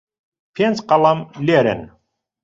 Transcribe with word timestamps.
پێنج 0.53 0.77
قەڵەم 0.89 1.19
لێرەن. 1.45 1.81